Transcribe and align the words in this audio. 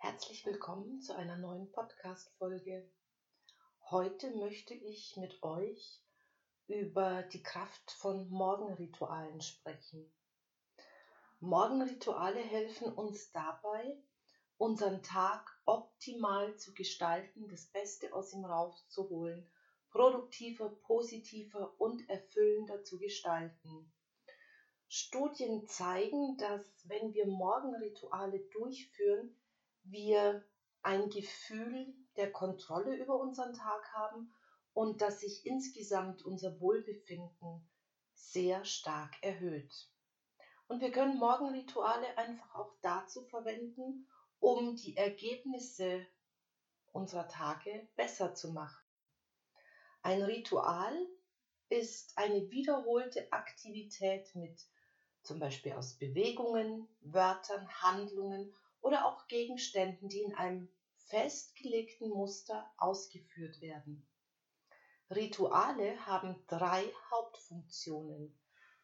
Herzlich 0.00 0.46
willkommen 0.46 1.00
zu 1.02 1.16
einer 1.16 1.36
neuen 1.36 1.72
Podcast-Folge. 1.72 2.88
Heute 3.90 4.30
möchte 4.36 4.72
ich 4.72 5.16
mit 5.16 5.42
euch 5.42 6.00
über 6.68 7.24
die 7.24 7.42
Kraft 7.42 7.90
von 7.90 8.30
Morgenritualen 8.30 9.40
sprechen. 9.40 10.08
Morgenrituale 11.40 12.38
helfen 12.38 12.92
uns 12.92 13.32
dabei, 13.32 14.00
unseren 14.56 15.02
Tag 15.02 15.50
optimal 15.64 16.56
zu 16.56 16.72
gestalten, 16.74 17.48
das 17.48 17.66
Beste 17.66 18.14
aus 18.14 18.32
ihm 18.32 18.44
rauszuholen, 18.44 19.50
produktiver, 19.90 20.70
positiver 20.86 21.74
und 21.80 22.08
erfüllender 22.08 22.84
zu 22.84 23.00
gestalten. 23.00 23.92
Studien 24.86 25.66
zeigen, 25.66 26.36
dass 26.38 26.64
wenn 26.84 27.12
wir 27.14 27.26
Morgenrituale 27.26 28.38
durchführen, 28.52 29.37
wir 29.90 30.44
ein 30.82 31.10
Gefühl 31.10 31.94
der 32.16 32.32
Kontrolle 32.32 32.96
über 32.96 33.20
unseren 33.20 33.54
Tag 33.54 33.92
haben 33.92 34.32
und 34.72 35.00
dass 35.00 35.20
sich 35.20 35.44
insgesamt 35.44 36.22
unser 36.24 36.60
Wohlbefinden 36.60 37.68
sehr 38.14 38.64
stark 38.64 39.14
erhöht. 39.22 39.72
Und 40.66 40.80
wir 40.80 40.90
können 40.90 41.18
Morgenrituale 41.18 42.18
einfach 42.18 42.54
auch 42.54 42.74
dazu 42.82 43.24
verwenden, 43.24 44.06
um 44.38 44.76
die 44.76 44.96
Ergebnisse 44.96 46.06
unserer 46.92 47.28
Tage 47.28 47.88
besser 47.96 48.34
zu 48.34 48.52
machen. 48.52 48.84
Ein 50.02 50.22
Ritual 50.22 50.94
ist 51.68 52.16
eine 52.16 52.50
wiederholte 52.50 53.30
Aktivität 53.32 54.34
mit 54.34 54.60
zum 55.22 55.38
Beispiel 55.38 55.72
aus 55.72 55.98
Bewegungen, 55.98 56.88
Wörtern, 57.00 57.68
Handlungen 57.82 58.54
oder 58.80 59.06
auch 59.06 59.26
Gegenständen, 59.26 60.08
die 60.08 60.22
in 60.22 60.34
einem 60.34 60.68
festgelegten 61.08 62.08
Muster 62.10 62.70
ausgeführt 62.76 63.60
werden. 63.60 64.06
Rituale 65.10 66.04
haben 66.06 66.36
drei 66.46 66.84
Hauptfunktionen. 67.10 68.38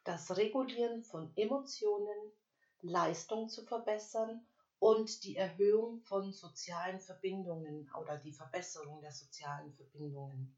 Das 0.04 0.36
Regulieren 0.36 1.02
von 1.02 1.32
Emotionen, 1.36 2.32
Leistung 2.80 3.48
zu 3.48 3.64
verbessern 3.64 4.46
und 4.78 5.24
die 5.24 5.36
Erhöhung 5.36 6.02
von 6.02 6.32
sozialen 6.32 7.00
Verbindungen 7.00 7.90
oder 7.98 8.18
die 8.18 8.32
Verbesserung 8.32 9.00
der 9.00 9.12
sozialen 9.12 9.72
Verbindungen. 9.74 10.56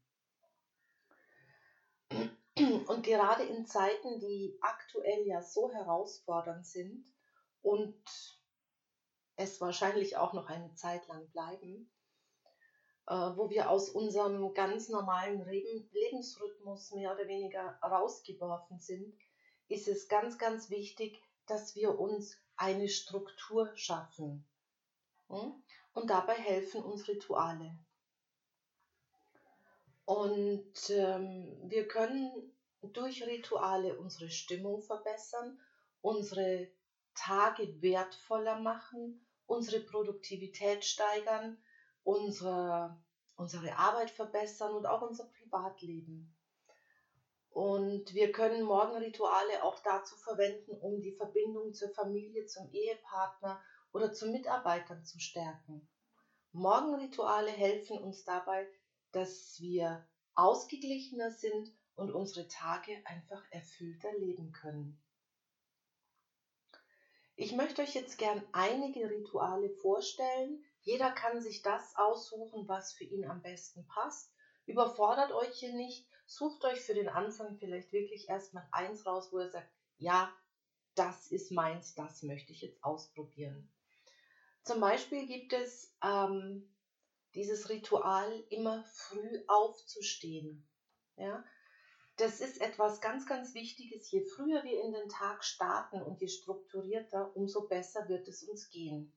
Und 2.87 3.03
gerade 3.03 3.43
in 3.43 3.65
Zeiten, 3.65 4.19
die 4.19 4.57
aktuell 4.61 5.25
ja 5.27 5.41
so 5.41 5.71
herausfordernd 5.71 6.65
sind 6.65 7.05
und 7.61 8.01
es 9.37 9.61
wahrscheinlich 9.61 10.17
auch 10.17 10.33
noch 10.33 10.49
eine 10.49 10.73
Zeit 10.73 11.07
lang 11.07 11.29
bleiben, 11.29 11.89
äh, 13.07 13.13
wo 13.13 13.49
wir 13.49 13.69
aus 13.69 13.89
unserem 13.89 14.53
ganz 14.53 14.89
normalen 14.89 15.45
Lebensrhythmus 15.45 16.91
mehr 16.91 17.13
oder 17.13 17.27
weniger 17.27 17.79
rausgeworfen 17.81 18.79
sind, 18.79 19.15
ist 19.69 19.87
es 19.87 20.07
ganz, 20.07 20.37
ganz 20.37 20.69
wichtig, 20.69 21.21
dass 21.45 21.75
wir 21.75 21.99
uns 21.99 22.35
eine 22.55 22.89
Struktur 22.89 23.71
schaffen. 23.75 24.45
Hm? 25.29 25.63
Und 25.93 26.09
dabei 26.09 26.33
helfen 26.35 26.83
uns 26.83 27.07
Rituale. 27.07 27.77
Und 30.05 30.89
ähm, 30.89 31.59
wir 31.63 31.87
können 31.87 32.55
durch 32.81 33.25
Rituale 33.25 33.99
unsere 33.99 34.29
Stimmung 34.29 34.81
verbessern, 34.81 35.59
unsere 36.01 36.69
Tage 37.13 37.81
wertvoller 37.81 38.59
machen 38.59 39.26
unsere 39.47 39.79
Produktivität 39.81 40.85
steigern, 40.85 41.57
unsere, 42.03 43.01
unsere 43.35 43.75
Arbeit 43.77 44.11
verbessern 44.11 44.75
und 44.75 44.85
auch 44.85 45.01
unser 45.01 45.25
Privatleben. 45.25 46.33
Und 47.49 48.13
wir 48.13 48.31
können 48.31 48.63
Morgenrituale 48.63 49.63
auch 49.63 49.79
dazu 49.79 50.15
verwenden, 50.17 50.73
um 50.79 51.01
die 51.01 51.15
Verbindung 51.15 51.73
zur 51.73 51.89
Familie, 51.89 52.45
zum 52.45 52.69
Ehepartner 52.71 53.59
oder 53.91 54.13
zu 54.13 54.27
Mitarbeitern 54.27 55.03
zu 55.03 55.19
stärken. 55.19 55.89
Morgenrituale 56.51 57.49
helfen 57.49 57.97
uns 57.97 58.23
dabei, 58.23 58.67
dass 59.11 59.59
wir 59.59 60.07
ausgeglichener 60.35 61.31
sind 61.31 61.73
und 61.95 62.11
unsere 62.11 62.47
Tage 62.47 63.01
einfach 63.05 63.43
erfüllter 63.49 64.11
leben 64.19 64.51
können. 64.51 65.01
Ich 67.39 67.53
möchte 67.53 67.83
euch 67.83 67.93
jetzt 67.93 68.17
gern 68.17 68.41
einige 68.51 69.11
Rituale 69.11 69.69
vorstellen. 69.69 70.65
Jeder 70.81 71.11
kann 71.11 71.39
sich 71.39 71.61
das 71.61 71.95
aussuchen, 71.95 72.67
was 72.67 72.93
für 72.93 73.03
ihn 73.03 73.29
am 73.29 73.43
besten 73.43 73.85
passt. 73.85 74.33
Überfordert 74.65 75.31
euch 75.31 75.59
hier 75.59 75.73
nicht. 75.73 76.07
Sucht 76.25 76.65
euch 76.65 76.81
für 76.81 76.95
den 76.95 77.07
Anfang 77.07 77.55
vielleicht 77.59 77.93
wirklich 77.93 78.27
erstmal 78.27 78.67
eins 78.71 79.05
raus, 79.05 79.29
wo 79.31 79.39
ihr 79.39 79.51
sagt, 79.51 79.69
ja, 79.99 80.33
das 80.95 81.27
ist 81.27 81.51
meins, 81.51 81.93
das 81.93 82.23
möchte 82.23 82.51
ich 82.53 82.61
jetzt 82.61 82.83
ausprobieren. 82.83 83.71
Zum 84.63 84.79
Beispiel 84.79 85.27
gibt 85.27 85.53
es 85.53 85.95
ähm, 86.03 86.67
dieses 87.35 87.69
Ritual, 87.69 88.43
immer 88.49 88.83
früh 88.85 89.43
aufzustehen. 89.45 90.67
Ja? 91.17 91.45
Das 92.17 92.41
ist 92.41 92.61
etwas 92.61 92.99
ganz, 92.99 93.27
ganz 93.27 93.53
Wichtiges. 93.53 94.09
Je 94.09 94.25
früher 94.25 94.63
wir 94.63 94.83
in 94.83 94.91
den 94.91 95.07
Tag 95.07 95.43
starten 95.43 96.01
und 96.01 96.19
je 96.19 96.27
strukturierter, 96.27 97.35
umso 97.35 97.67
besser 97.67 98.09
wird 98.09 98.27
es 98.27 98.43
uns 98.43 98.69
gehen. 98.69 99.13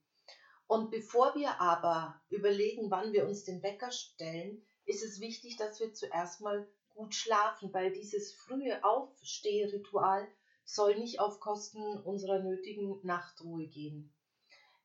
Und 0.67 0.91
bevor 0.91 1.33
wir 1.35 1.59
aber 1.59 2.21
überlegen, 2.29 2.91
wann 2.91 3.11
wir 3.11 3.27
uns 3.27 3.43
den 3.43 3.63
Wecker 3.63 3.91
stellen, 3.91 4.63
ist 4.85 5.03
es 5.03 5.19
wichtig, 5.19 5.57
dass 5.57 5.79
wir 5.79 5.93
zuerst 5.93 6.41
mal 6.41 6.67
gut 6.93 7.15
schlafen, 7.15 7.73
weil 7.73 7.91
dieses 7.91 8.33
frühe 8.33 8.83
Aufstehritual 8.83 10.27
soll 10.63 10.95
nicht 10.97 11.19
auf 11.19 11.39
Kosten 11.39 11.99
unserer 12.03 12.39
nötigen 12.39 12.99
Nachtruhe 13.03 13.67
gehen. 13.67 14.13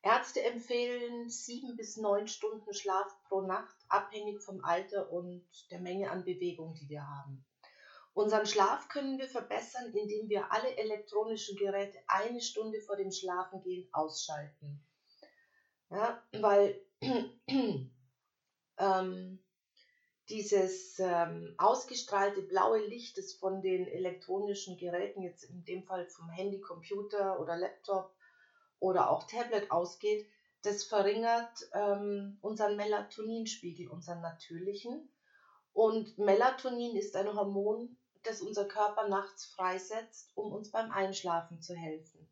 Ärzte 0.01 0.41
empfehlen 0.41 1.29
sieben 1.29 1.75
bis 1.75 1.97
neun 1.97 2.27
Stunden 2.27 2.73
Schlaf 2.73 3.15
pro 3.27 3.41
Nacht, 3.41 3.75
abhängig 3.89 4.41
vom 4.41 4.63
Alter 4.63 5.11
und 5.11 5.45
der 5.69 5.79
Menge 5.79 6.09
an 6.09 6.23
Bewegung, 6.23 6.73
die 6.73 6.89
wir 6.89 7.07
haben. 7.07 7.46
Unseren 8.17 8.47
Schlaf 8.47 8.89
können 8.89 9.19
wir 9.19 9.27
verbessern, 9.27 9.93
indem 9.93 10.27
wir 10.27 10.51
alle 10.51 10.75
elektronischen 10.75 11.55
Geräte 11.55 11.99
eine 12.07 12.41
Stunde 12.41 12.81
vor 12.81 12.95
dem 12.95 13.11
Schlafengehen 13.11 13.87
ausschalten. 13.93 14.83
Ja, 15.91 16.19
weil 16.31 16.81
ähm, 18.79 19.45
dieses 20.29 20.97
ähm, 20.97 21.53
ausgestrahlte 21.59 22.41
blaue 22.41 22.83
Licht, 22.87 23.19
das 23.19 23.33
von 23.33 23.61
den 23.61 23.87
elektronischen 23.87 24.79
Geräten, 24.79 25.21
jetzt 25.21 25.43
in 25.43 25.63
dem 25.65 25.83
Fall 25.83 26.07
vom 26.07 26.27
Handy, 26.31 26.59
Computer 26.59 27.39
oder 27.39 27.55
Laptop 27.55 28.15
oder 28.79 29.11
auch 29.11 29.27
Tablet 29.27 29.69
ausgeht, 29.69 30.27
das 30.63 30.83
verringert 30.85 31.69
ähm, 31.71 32.39
unseren 32.41 32.77
Melatoninspiegel, 32.77 33.89
unseren 33.89 34.21
natürlichen. 34.21 35.07
Und 35.71 36.17
Melatonin 36.17 36.95
ist 36.95 37.15
ein 37.15 37.31
Hormon, 37.35 37.95
das 38.27 38.41
unser 38.41 38.65
Körper 38.65 39.07
nachts 39.07 39.45
freisetzt, 39.45 40.31
um 40.35 40.51
uns 40.51 40.71
beim 40.71 40.91
Einschlafen 40.91 41.61
zu 41.61 41.75
helfen. 41.75 42.29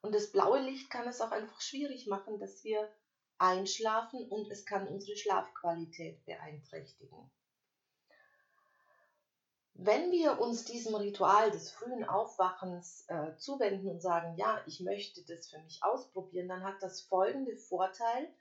Und 0.00 0.14
das 0.14 0.30
blaue 0.30 0.60
Licht 0.60 0.90
kann 0.90 1.08
es 1.08 1.20
auch 1.20 1.32
einfach 1.32 1.60
schwierig 1.60 2.06
machen, 2.06 2.38
dass 2.38 2.62
wir 2.62 2.88
einschlafen 3.38 4.28
und 4.28 4.50
es 4.50 4.64
kann 4.64 4.86
unsere 4.86 5.16
Schlafqualität 5.16 6.24
beeinträchtigen. 6.24 7.30
Wenn 9.74 10.10
wir 10.10 10.40
uns 10.40 10.64
diesem 10.64 10.94
Ritual 10.94 11.50
des 11.50 11.70
frühen 11.70 12.04
Aufwachens 12.04 13.04
äh, 13.08 13.36
zuwenden 13.36 13.88
und 13.90 14.00
sagen, 14.00 14.36
ja, 14.38 14.62
ich 14.66 14.80
möchte 14.80 15.22
das 15.26 15.48
für 15.48 15.58
mich 15.58 15.82
ausprobieren, 15.82 16.48
dann 16.48 16.64
hat 16.64 16.82
das 16.82 17.02
folgende 17.02 17.56
Vorteil, 17.56 18.32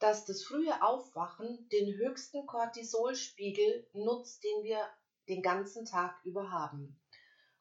dass 0.00 0.24
das 0.24 0.42
frühe 0.42 0.82
Aufwachen 0.82 1.68
den 1.68 1.94
höchsten 1.94 2.46
Cortisolspiegel 2.46 3.86
nutzt, 3.92 4.42
den 4.42 4.64
wir 4.64 4.84
den 5.28 5.42
ganzen 5.42 5.84
Tag 5.84 6.18
über 6.24 6.50
haben. 6.50 7.00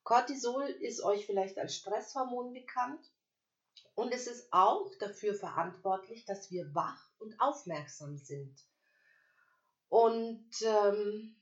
Cortisol 0.03 0.63
ist 0.63 1.03
euch 1.03 1.25
vielleicht 1.25 1.57
als 1.57 1.75
Stresshormon 1.75 2.53
bekannt 2.53 3.11
und 3.95 4.13
es 4.13 4.27
ist 4.27 4.51
auch 4.51 4.89
dafür 4.99 5.35
verantwortlich, 5.35 6.25
dass 6.25 6.49
wir 6.49 6.73
wach 6.73 7.11
und 7.19 7.39
aufmerksam 7.39 8.17
sind. 8.17 8.57
Und 9.89 10.49
ähm, 10.63 11.35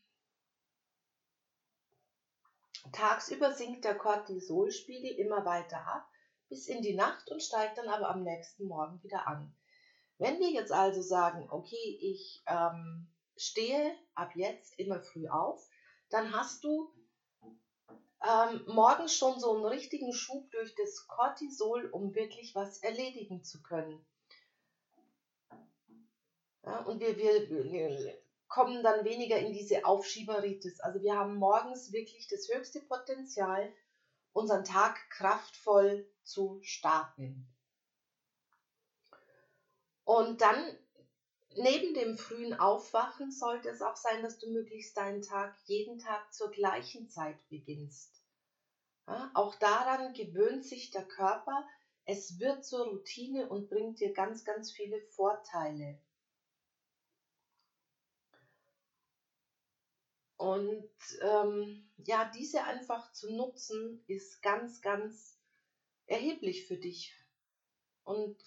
tagsüber 2.91 3.53
sinkt 3.53 3.85
der 3.85 3.97
Cortisolspiegel 3.97 5.11
immer 5.11 5.45
weiter 5.45 5.85
ab 5.85 6.09
bis 6.49 6.67
in 6.67 6.81
die 6.81 6.95
Nacht 6.95 7.29
und 7.31 7.43
steigt 7.43 7.77
dann 7.77 7.87
aber 7.87 8.09
am 8.09 8.23
nächsten 8.23 8.65
Morgen 8.65 9.01
wieder 9.03 9.27
an. 9.27 9.55
Wenn 10.17 10.39
wir 10.39 10.49
jetzt 10.49 10.71
also 10.71 11.01
sagen, 11.01 11.47
okay, 11.49 11.97
ich 12.01 12.43
ähm, 12.47 13.07
stehe 13.37 13.95
ab 14.15 14.31
jetzt 14.35 14.77
immer 14.77 14.99
früh 14.99 15.29
auf, 15.29 15.65
dann 16.09 16.33
hast 16.33 16.63
du 16.63 16.93
ähm, 18.21 18.63
morgens 18.67 19.15
schon 19.15 19.39
so 19.39 19.55
einen 19.55 19.65
richtigen 19.65 20.13
Schub 20.13 20.51
durch 20.51 20.75
das 20.75 21.07
Cortisol, 21.07 21.85
um 21.87 22.13
wirklich 22.15 22.53
was 22.55 22.79
erledigen 22.79 23.43
zu 23.43 23.61
können. 23.61 24.05
Ja, 26.63 26.79
und 26.79 26.99
wir, 26.99 27.17
wir, 27.17 27.49
wir 27.49 28.21
kommen 28.47 28.83
dann 28.83 29.05
weniger 29.05 29.39
in 29.39 29.53
diese 29.53 29.85
Aufschieberitis. 29.85 30.81
Also 30.81 31.01
wir 31.01 31.17
haben 31.17 31.35
morgens 31.35 31.93
wirklich 31.93 32.27
das 32.27 32.49
höchste 32.49 32.81
Potenzial, 32.81 33.71
unseren 34.33 34.65
Tag 34.65 35.09
kraftvoll 35.09 36.09
zu 36.23 36.59
starten. 36.61 37.47
Und 40.03 40.41
dann 40.41 40.77
neben 41.55 41.93
dem 41.93 42.17
frühen 42.17 42.53
Aufwachen 42.53 43.31
sollte 43.31 43.69
es 43.69 43.81
auch 43.81 43.95
sein, 43.95 44.21
dass 44.21 44.39
du 44.39 44.51
möglichst 44.51 44.95
deinen 44.97 45.21
Tag 45.21 45.55
jeden 45.65 45.99
Tag 45.99 46.33
zur 46.33 46.51
gleichen 46.51 47.09
Zeit 47.09 47.37
beginnst. 47.49 48.23
Ja, 49.07 49.31
auch 49.33 49.55
daran 49.55 50.13
gewöhnt 50.13 50.65
sich 50.65 50.91
der 50.91 51.05
Körper. 51.05 51.67
Es 52.05 52.39
wird 52.39 52.63
zur 52.63 52.85
Routine 52.87 53.49
und 53.49 53.69
bringt 53.69 53.99
dir 53.99 54.13
ganz, 54.13 54.45
ganz 54.45 54.71
viele 54.71 55.01
Vorteile. 55.01 55.99
Und 60.37 60.89
ähm, 61.21 61.89
ja, 61.97 62.31
diese 62.33 62.63
einfach 62.63 63.11
zu 63.11 63.35
nutzen, 63.35 64.01
ist 64.07 64.41
ganz, 64.41 64.81
ganz 64.81 65.37
erheblich 66.05 66.65
für 66.65 66.77
dich. 66.77 67.13
Und 68.05 68.37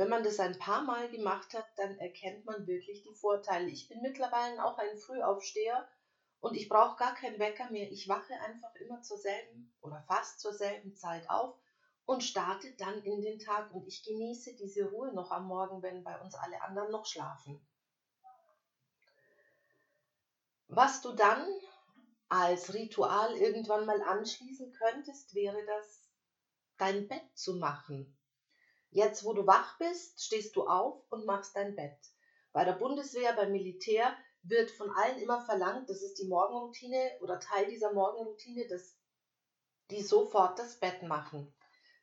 wenn 0.00 0.08
man 0.08 0.24
das 0.24 0.40
ein 0.40 0.58
paar 0.58 0.80
Mal 0.80 1.10
gemacht 1.10 1.52
hat, 1.52 1.66
dann 1.76 1.98
erkennt 1.98 2.46
man 2.46 2.66
wirklich 2.66 3.02
die 3.02 3.12
Vorteile. 3.12 3.68
Ich 3.68 3.86
bin 3.86 4.00
mittlerweile 4.00 4.64
auch 4.64 4.78
ein 4.78 4.96
Frühaufsteher 4.96 5.86
und 6.40 6.56
ich 6.56 6.70
brauche 6.70 6.96
gar 6.96 7.14
keinen 7.14 7.38
Wecker 7.38 7.70
mehr. 7.70 7.92
Ich 7.92 8.08
wache 8.08 8.32
einfach 8.32 8.74
immer 8.76 9.02
zur 9.02 9.18
selben 9.18 9.76
oder 9.82 10.02
fast 10.08 10.40
zur 10.40 10.54
selben 10.54 10.96
Zeit 10.96 11.28
auf 11.28 11.54
und 12.06 12.24
starte 12.24 12.74
dann 12.78 13.02
in 13.02 13.20
den 13.20 13.40
Tag 13.40 13.74
und 13.74 13.86
ich 13.86 14.02
genieße 14.02 14.56
diese 14.56 14.88
Ruhe 14.88 15.12
noch 15.12 15.30
am 15.32 15.46
Morgen, 15.46 15.82
wenn 15.82 16.02
bei 16.02 16.18
uns 16.22 16.34
alle 16.34 16.62
anderen 16.62 16.90
noch 16.90 17.04
schlafen. 17.04 17.60
Was 20.68 21.02
du 21.02 21.12
dann 21.12 21.46
als 22.30 22.72
Ritual 22.72 23.36
irgendwann 23.36 23.84
mal 23.84 24.00
anschließen 24.00 24.72
könntest, 24.72 25.34
wäre 25.34 25.62
das, 25.66 26.08
dein 26.78 27.06
Bett 27.06 27.36
zu 27.36 27.56
machen. 27.56 28.16
Jetzt, 28.90 29.24
wo 29.24 29.32
du 29.32 29.46
wach 29.46 29.78
bist, 29.78 30.24
stehst 30.24 30.56
du 30.56 30.66
auf 30.66 31.00
und 31.10 31.26
machst 31.26 31.56
dein 31.56 31.76
Bett. 31.76 31.98
Bei 32.52 32.64
der 32.64 32.72
Bundeswehr, 32.72 33.32
beim 33.34 33.52
Militär 33.52 34.16
wird 34.42 34.70
von 34.70 34.90
allen 34.90 35.18
immer 35.18 35.44
verlangt, 35.44 35.88
das 35.88 36.02
ist 36.02 36.18
die 36.18 36.26
Morgenroutine 36.26 37.18
oder 37.20 37.38
Teil 37.38 37.66
dieser 37.66 37.92
Morgenroutine, 37.92 38.66
dass 38.66 38.96
die 39.90 40.02
sofort 40.02 40.58
das 40.58 40.78
Bett 40.80 41.02
machen. 41.02 41.52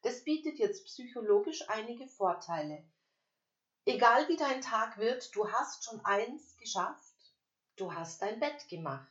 Das 0.04 0.24
bietet 0.24 0.60
jetzt 0.60 0.86
psychologisch 0.86 1.68
einige 1.69 2.07
Vorteile. 2.07 2.84
Egal 3.86 4.28
wie 4.30 4.38
dein 4.38 4.62
Tag 4.62 4.98
wird, 4.98 5.36
du 5.36 5.51
hast 5.51 5.83
schon 5.83 6.00
eins 6.06 6.56
geschafft 6.57 7.07
Du 7.78 7.94
hast 7.94 8.24
dein 8.24 8.40
Bett 8.40 8.68
gemacht. 8.69 9.07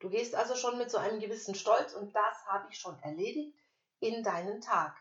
Du 0.00 0.10
gehst 0.10 0.34
also 0.34 0.54
schon 0.54 0.76
mit 0.76 0.90
so 0.90 0.98
einem 0.98 1.18
gewissen 1.18 1.54
Stolz 1.54 1.94
und 1.94 2.14
das 2.14 2.46
habe 2.46 2.70
ich 2.70 2.78
schon 2.78 2.98
erledigt 3.02 3.58
in 4.00 4.22
deinen 4.22 4.60
Tag. 4.60 4.94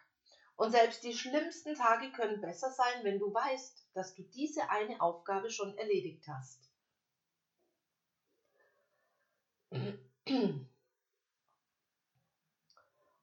Und 0.58 0.72
selbst 0.72 1.04
die 1.04 1.14
schlimmsten 1.14 1.76
Tage 1.76 2.12
können 2.12 2.40
besser 2.40 2.72
sein, 2.72 3.04
wenn 3.04 3.20
du 3.20 3.34
weißt, 3.34 3.88
dass 3.94 4.16
du 4.16 4.24
diese 4.24 4.70
eine 4.70 5.02
Aufgabe 5.02 5.50
schon 5.50 5.78
erledigt 5.78 6.26
hast. 6.28 6.70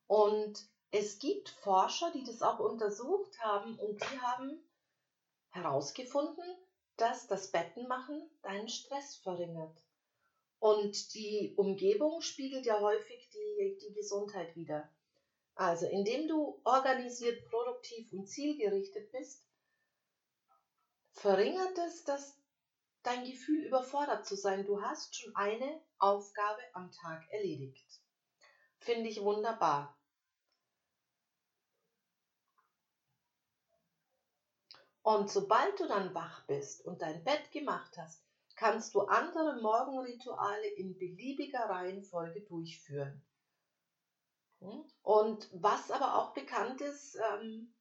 Und 0.07 0.67
es 0.91 1.19
gibt 1.19 1.49
Forscher, 1.49 2.11
die 2.13 2.23
das 2.23 2.43
auch 2.43 2.59
untersucht 2.59 3.41
haben 3.41 3.79
und 3.79 3.99
die 3.99 4.21
haben 4.21 4.63
herausgefunden, 5.51 6.45
dass 6.99 7.27
das 7.27 7.51
Bettenmachen 7.51 8.23
deinen 8.43 8.69
Stress 8.69 9.17
verringert. 9.17 9.83
Und 10.59 11.15
die 11.15 11.55
Umgebung 11.57 12.21
spiegelt 12.21 12.67
ja 12.67 12.79
häufig 12.81 13.31
die, 13.31 13.79
die 13.81 13.95
Gesundheit 13.95 14.55
wider. 14.55 14.89
Also, 15.55 15.87
indem 15.87 16.29
du 16.29 16.61
organisiert, 16.65 17.49
produktiv 17.51 18.13
und 18.13 18.27
zielgerichtet 18.27 19.13
bist, 19.13 19.45
verringert 21.13 21.77
es 21.79 22.05
das, 22.05 22.39
dein 23.03 23.25
Gefühl, 23.25 23.67
überfordert 23.67 24.27
zu 24.27 24.35
sein. 24.35 24.65
Du 24.65 24.83
hast 24.83 25.15
schon 25.15 25.35
eine 25.37 25.81
Aufgabe 25.99 26.61
am 26.73 26.91
Tag 26.91 27.23
erledigt. 27.31 28.01
Finde 28.79 29.09
ich 29.09 29.23
wunderbar. 29.23 29.97
Und 35.03 35.31
sobald 35.31 35.79
du 35.81 35.87
dann 35.87 36.15
wach 36.15 36.47
bist 36.47 36.85
und 36.85 37.03
dein 37.03 37.25
Bett 37.25 37.51
gemacht 37.51 37.93
hast, 37.99 38.23
kannst 38.55 38.95
du 38.95 39.03
andere 39.03 39.61
Morgenrituale 39.61 40.67
in 40.77 40.97
beliebiger 40.97 41.69
Reihenfolge 41.69 42.41
durchführen. 42.43 43.21
Und 45.03 45.49
was 45.53 45.91
aber 45.91 46.19
auch 46.19 46.35
bekannt 46.35 46.81
ist, 46.81 47.19
ähm, 47.33 47.75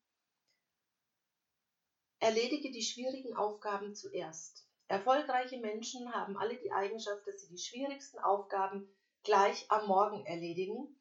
erledige 2.19 2.71
die 2.71 2.83
schwierigen 2.83 3.35
Aufgaben 3.35 3.95
zuerst. 3.95 4.67
Erfolgreiche 4.87 5.59
Menschen 5.59 6.13
haben 6.13 6.37
alle 6.37 6.57
die 6.57 6.71
Eigenschaft, 6.71 7.25
dass 7.25 7.41
sie 7.41 7.49
die 7.49 7.61
schwierigsten 7.61 8.19
Aufgaben 8.19 8.87
gleich 9.23 9.65
am 9.69 9.87
Morgen 9.87 10.25
erledigen 10.25 10.99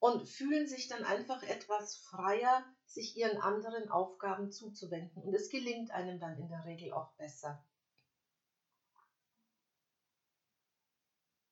und 0.00 0.26
fühlen 0.26 0.66
sich 0.66 0.88
dann 0.88 1.04
einfach 1.04 1.42
etwas 1.42 1.98
freier, 1.98 2.64
sich 2.86 3.16
ihren 3.16 3.38
anderen 3.38 3.90
Aufgaben 3.90 4.50
zuzuwenden. 4.50 5.22
Und 5.22 5.34
es 5.34 5.50
gelingt 5.50 5.90
einem 5.90 6.18
dann 6.18 6.38
in 6.38 6.48
der 6.48 6.64
Regel 6.64 6.92
auch 6.92 7.12
besser. 7.16 7.64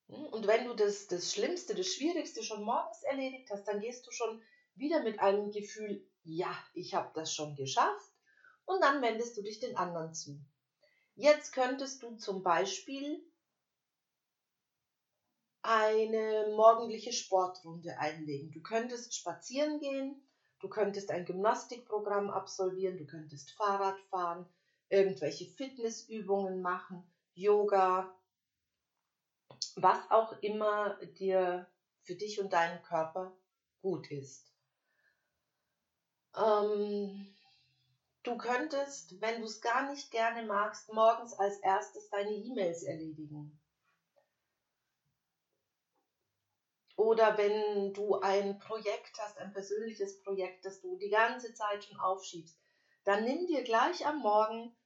Und 0.08 0.46
wenn 0.46 0.64
du 0.64 0.74
das, 0.74 1.06
das 1.06 1.32
Schlimmste, 1.32 1.74
das 1.74 1.86
Schwierigste 1.88 2.42
schon 2.42 2.62
morgens 2.64 3.02
erledigt 3.02 3.50
hast, 3.50 3.64
dann 3.68 3.80
gehst 3.80 4.06
du 4.06 4.10
schon 4.10 4.42
wieder 4.74 5.02
mit 5.02 5.20
einem 5.20 5.50
Gefühl, 5.50 6.04
ja, 6.24 6.52
ich 6.74 6.94
habe 6.94 7.10
das 7.14 7.34
schon 7.34 7.54
geschafft. 7.54 8.12
Und 8.64 8.82
dann 8.82 9.02
wendest 9.02 9.36
du 9.36 9.42
dich 9.42 9.60
den 9.60 9.76
anderen 9.76 10.14
zu. 10.14 10.38
Jetzt 11.14 11.52
könntest 11.52 12.02
du 12.02 12.16
zum 12.16 12.42
Beispiel 12.42 13.22
eine 15.62 16.52
morgendliche 16.54 17.12
Sportrunde 17.12 17.98
einlegen. 17.98 18.50
Du 18.52 18.62
könntest 18.62 19.14
spazieren 19.14 19.80
gehen, 19.80 20.22
du 20.60 20.68
könntest 20.68 21.10
ein 21.10 21.24
Gymnastikprogramm 21.24 22.30
absolvieren, 22.30 22.96
du 22.96 23.06
könntest 23.06 23.50
Fahrrad 23.52 23.98
fahren, 24.10 24.46
irgendwelche 24.88 25.46
Fitnessübungen 25.46 26.62
machen, 26.62 27.10
Yoga, 27.34 28.17
was 29.76 30.10
auch 30.10 30.32
immer 30.42 30.96
dir 31.18 31.66
für 32.02 32.14
dich 32.14 32.40
und 32.40 32.52
deinen 32.52 32.82
Körper 32.82 33.36
gut 33.82 34.10
ist. 34.10 34.52
Ähm, 36.36 37.34
du 38.22 38.36
könntest, 38.36 39.20
wenn 39.20 39.40
du 39.40 39.46
es 39.46 39.60
gar 39.60 39.90
nicht 39.90 40.10
gerne 40.10 40.44
magst, 40.44 40.92
morgens 40.92 41.32
als 41.34 41.58
erstes 41.58 42.08
deine 42.10 42.32
E-Mails 42.32 42.82
erledigen. 42.82 43.58
Oder 46.96 47.38
wenn 47.38 47.92
du 47.94 48.16
ein 48.20 48.58
Projekt 48.58 49.18
hast, 49.18 49.38
ein 49.38 49.52
persönliches 49.52 50.20
Projekt, 50.22 50.64
das 50.64 50.80
du 50.80 50.96
die 50.96 51.10
ganze 51.10 51.54
Zeit 51.54 51.84
schon 51.84 52.00
aufschiebst, 52.00 52.58
dann 53.04 53.24
nimm 53.24 53.46
dir 53.46 53.62
gleich 53.62 54.04
am 54.04 54.18
Morgen 54.18 54.76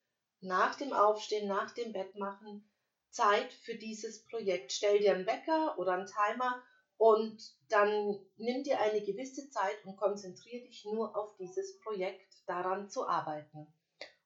nach 0.40 0.74
dem 0.74 0.92
Aufstehen, 0.92 1.48
nach 1.48 1.70
dem 1.70 1.92
Bettmachen 1.92 2.68
Zeit 3.12 3.52
für 3.52 3.74
dieses 3.74 4.24
Projekt. 4.26 4.72
Stell 4.72 4.98
dir 4.98 5.14
einen 5.14 5.26
Wecker 5.26 5.78
oder 5.78 5.92
einen 5.92 6.06
Timer 6.06 6.62
und 6.96 7.42
dann 7.68 8.18
nimm 8.36 8.62
dir 8.64 8.80
eine 8.80 9.02
gewisse 9.02 9.50
Zeit 9.50 9.84
und 9.84 9.96
konzentriere 9.96 10.66
dich 10.66 10.84
nur 10.84 11.16
auf 11.16 11.36
dieses 11.36 11.78
Projekt, 11.80 12.32
daran 12.46 12.88
zu 12.88 13.06
arbeiten. 13.06 13.72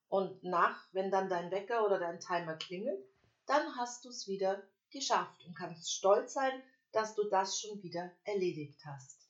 Und 0.08 0.42
nach, 0.42 0.86
wenn 0.92 1.10
dann 1.10 1.28
dein 1.28 1.50
Wecker 1.50 1.84
oder 1.84 1.98
dein 1.98 2.20
Timer 2.20 2.56
klingelt, 2.56 3.04
dann 3.46 3.76
hast 3.76 4.04
du 4.04 4.08
es 4.08 4.26
wieder 4.26 4.62
geschafft 4.90 5.44
und 5.46 5.54
kannst 5.54 5.92
stolz 5.92 6.32
sein, 6.32 6.62
dass 6.92 7.14
du 7.14 7.24
das 7.28 7.60
schon 7.60 7.82
wieder 7.82 8.10
erledigt 8.24 8.80
hast. 8.84 9.25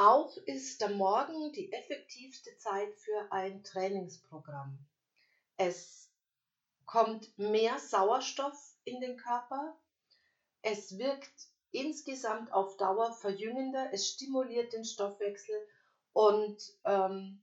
Auch 0.00 0.36
ist 0.46 0.80
der 0.80 0.90
Morgen 0.90 1.50
die 1.54 1.72
effektivste 1.72 2.56
Zeit 2.56 2.94
für 2.94 3.32
ein 3.32 3.64
Trainingsprogramm. 3.64 4.78
Es 5.56 6.12
kommt 6.86 7.36
mehr 7.36 7.80
Sauerstoff 7.80 8.76
in 8.84 9.00
den 9.00 9.16
Körper. 9.16 9.76
Es 10.62 10.98
wirkt 10.98 11.48
insgesamt 11.72 12.52
auf 12.52 12.76
Dauer 12.76 13.12
verjüngender. 13.12 13.92
Es 13.92 14.06
stimuliert 14.06 14.72
den 14.72 14.84
Stoffwechsel 14.84 15.56
und 16.12 16.62
ähm, 16.84 17.42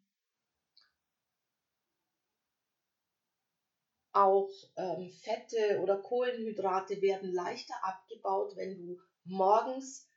Auch 4.13 4.49
ähm, 4.77 5.09
Fette 5.09 5.81
oder 5.81 5.97
Kohlenhydrate 5.97 7.01
werden 7.01 7.33
leichter 7.33 7.75
abgebaut, 7.83 8.55
wenn 8.55 8.77
du 8.77 8.97
morgens 9.25 10.07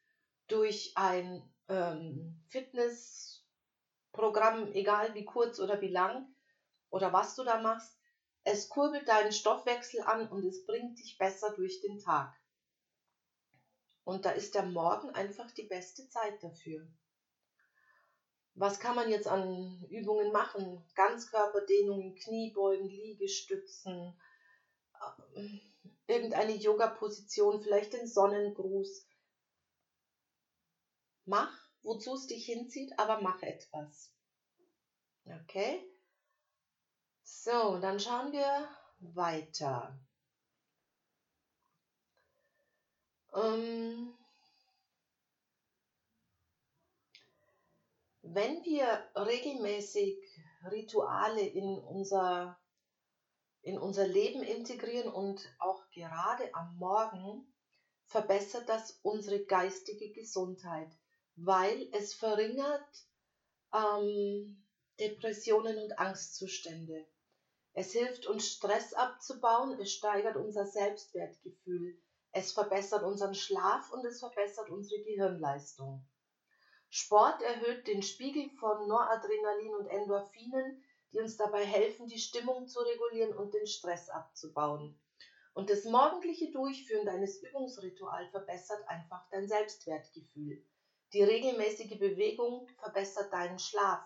durch 0.47 0.93
ein 0.95 1.43
ähm, 1.69 2.43
Fitnessprogramm, 2.49 4.73
egal 4.73 5.15
wie 5.15 5.25
kurz 5.25 5.61
oder 5.61 5.81
wie 5.81 5.89
lang 5.89 6.27
oder 6.91 7.13
was 7.13 7.37
du 7.37 7.45
da 7.45 7.61
machst, 7.61 7.97
es 8.45 8.69
kurbelt 8.69 9.09
deinen 9.09 9.33
Stoffwechsel 9.33 10.03
an 10.03 10.29
und 10.29 10.45
es 10.45 10.65
bringt 10.65 10.97
dich 10.99 11.19
besser 11.19 11.53
durch 11.55 11.81
den 11.81 11.99
Tag. 11.99 12.33
Und 14.05 14.25
da 14.25 14.31
ist 14.31 14.55
der 14.55 14.63
Morgen 14.63 15.11
einfach 15.11 15.51
die 15.51 15.67
beste 15.67 16.09
Zeit 16.09 16.43
dafür. 16.43 16.89
Was 18.55 18.81
kann 18.81 18.97
man 18.97 19.11
jetzt 19.11 19.29
an 19.29 19.85
Übungen 19.91 20.33
machen? 20.33 20.83
Ganzkörperdehnungen, 20.95 22.17
Kniebeugen, 22.17 22.89
Liegestützen, 22.89 24.19
äh, 25.35 25.59
irgendeine 26.07 26.55
Yoga-Position, 26.55 27.61
vielleicht 27.61 27.93
den 27.93 28.07
Sonnengruß. 28.07 29.08
Mach, 31.29 31.53
wozu 31.83 32.15
es 32.15 32.27
dich 32.27 32.47
hinzieht, 32.47 32.99
aber 32.99 33.21
mach 33.21 33.43
etwas. 33.43 34.15
Okay? 35.27 35.85
So, 37.23 37.79
dann 37.81 38.01
schauen 38.01 38.33
wir 38.33 38.67
weiter. 39.01 40.01
Ähm, 43.35 44.17
wenn 48.23 48.65
wir 48.65 49.11
regelmäßig 49.15 50.17
Rituale 50.71 51.43
in 51.43 51.79
unser, 51.79 52.59
in 53.61 53.77
unser 53.77 54.09
Leben 54.09 54.43
integrieren 54.43 55.13
und 55.13 55.47
auch 55.59 55.91
gerade 55.91 56.55
am 56.55 56.79
Morgen, 56.79 57.53
verbessert 58.07 58.67
das 58.71 58.99
unsere 59.03 59.45
geistige 59.45 60.11
Gesundheit, 60.13 60.91
weil 61.41 61.89
es 61.93 62.15
verringert 62.15 63.07
ähm, 63.73 64.65
Depressionen 64.99 65.79
und 65.79 65.99
Angstzustände. 65.99 67.07
Es 67.75 67.93
hilft 67.93 68.27
uns 68.27 68.49
Stress 68.49 68.93
abzubauen, 68.93 69.79
es 69.81 69.93
steigert 69.93 70.37
unser 70.37 70.67
Selbstwertgefühl, 70.67 71.97
es 72.33 72.53
verbessert 72.53 73.05
unseren 73.05 73.35
Schlaf 73.35 73.93
und 73.93 74.05
es 74.05 74.19
verbessert 74.19 74.69
unsere 74.71 75.01
Gehirnleistung. 75.03 76.05
Sport 76.91 77.43
erhöht 77.43 77.87
den 77.87 78.03
Spiegel 78.03 78.51
von 78.59 78.89
Noradrenalin 78.89 79.75
und 79.77 79.87
Endorphinen, 79.87 80.83
die 81.13 81.21
uns 81.21 81.37
dabei 81.37 81.65
helfen, 81.65 82.09
die 82.09 82.19
Stimmung 82.19 82.67
zu 82.67 82.81
regulieren 82.81 83.37
und 83.37 83.55
den 83.55 83.67
Stress 83.67 84.09
abzubauen. 84.09 84.99
Und 85.53 85.71
das 85.71 85.85
morgendliche 85.85 86.51
Durchführen 86.51 87.07
deines 87.07 87.41
Übungsrituals 87.43 88.31
verbessert 88.31 88.87
einfach 88.89 89.29
dein 89.31 89.47
Selbstwertgefühl. 89.47 90.65
Die 91.13 91.23
regelmäßige 91.23 91.99
Bewegung 91.99 92.69
verbessert 92.79 93.33
deinen 93.33 93.59
Schlaf. 93.59 94.05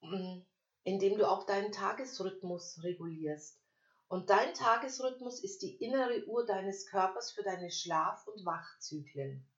Mm, 0.00 0.42
indem 0.84 1.18
du 1.18 1.28
auch 1.28 1.44
deinen 1.46 1.72
Tagesrhythmus 1.72 2.80
regulierst. 2.82 3.60
Und 4.06 4.30
dein 4.30 4.54
Tagesrhythmus 4.54 5.42
ist 5.42 5.62
die 5.62 5.76
innere 5.76 6.26
Uhr 6.26 6.44
deines 6.46 6.86
Körpers 6.86 7.32
für 7.32 7.42
deine 7.42 7.70
Schlaf- 7.70 8.26
und 8.26 8.44
Wachzyklen. 8.44 9.50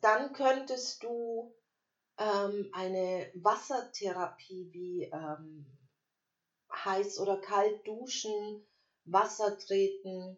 Dann 0.00 0.32
könntest 0.32 1.02
du 1.02 1.54
ähm, 2.18 2.68
eine 2.72 3.30
Wassertherapie 3.34 4.70
wie 4.72 5.04
ähm, 5.04 5.66
heiß 6.84 7.20
oder 7.20 7.40
kalt 7.40 7.86
duschen, 7.86 8.66
Wasser 9.04 9.56
treten. 9.58 10.36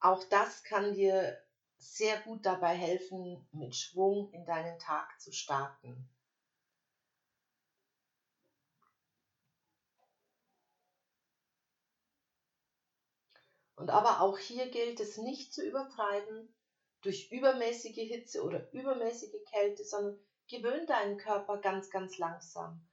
Auch 0.00 0.24
das 0.24 0.64
kann 0.64 0.94
dir 0.94 1.38
sehr 1.76 2.18
gut 2.20 2.44
dabei 2.46 2.74
helfen, 2.74 3.46
mit 3.52 3.76
Schwung 3.76 4.32
in 4.32 4.44
deinen 4.44 4.78
Tag 4.78 5.20
zu 5.20 5.32
starten. 5.32 6.08
Und 13.76 13.88
aber 13.88 14.20
auch 14.20 14.38
hier 14.38 14.70
gilt 14.70 15.00
es 15.00 15.16
nicht 15.16 15.54
zu 15.54 15.66
übertreiben 15.66 16.54
durch 17.00 17.30
übermäßige 17.32 17.96
Hitze 17.96 18.42
oder 18.42 18.70
übermäßige 18.72 19.42
Kälte, 19.50 19.84
sondern 19.84 20.18
gewöhn 20.48 20.86
deinen 20.86 21.16
Körper 21.16 21.58
ganz, 21.58 21.88
ganz 21.88 22.18
langsam. 22.18 22.86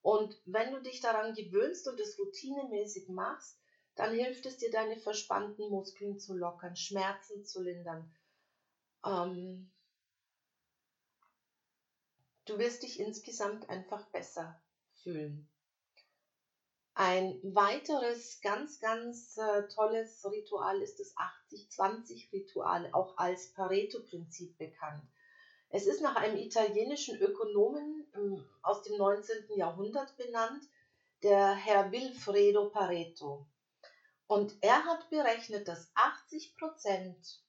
Und 0.00 0.36
wenn 0.44 0.72
du 0.72 0.80
dich 0.82 1.00
daran 1.00 1.34
gewöhnst 1.34 1.86
und 1.86 2.00
es 2.00 2.18
routinemäßig 2.18 3.08
machst, 3.08 3.61
dann 3.94 4.14
hilft 4.14 4.46
es 4.46 4.56
dir, 4.56 4.70
deine 4.70 4.96
verspannten 4.96 5.68
Muskeln 5.70 6.18
zu 6.18 6.34
lockern, 6.34 6.76
Schmerzen 6.76 7.44
zu 7.44 7.62
lindern, 7.62 8.10
ähm, 9.04 9.70
du 12.46 12.58
wirst 12.58 12.82
dich 12.82 13.00
insgesamt 13.00 13.68
einfach 13.68 14.06
besser 14.10 14.60
fühlen. 15.02 15.48
Ein 16.94 17.40
weiteres 17.42 18.40
ganz, 18.42 18.78
ganz 18.78 19.38
äh, 19.38 19.66
tolles 19.68 20.24
Ritual 20.30 20.82
ist 20.82 21.00
das 21.00 21.14
80-20-Ritual, 21.50 22.90
auch 22.92 23.16
als 23.16 23.52
Pareto-Prinzip 23.54 24.58
bekannt. 24.58 25.02
Es 25.70 25.86
ist 25.86 26.02
nach 26.02 26.16
einem 26.16 26.36
italienischen 26.36 27.18
Ökonomen 27.18 28.06
ähm, 28.14 28.44
aus 28.60 28.82
dem 28.82 28.98
19. 28.98 29.56
Jahrhundert 29.56 30.14
benannt, 30.18 30.62
der 31.22 31.54
Herr 31.54 31.90
Wilfredo 31.92 32.68
Pareto. 32.68 33.46
Und 34.26 34.56
er 34.60 34.84
hat 34.84 35.10
berechnet, 35.10 35.68
dass 35.68 35.90
80 35.94 36.56
Prozent 36.56 37.42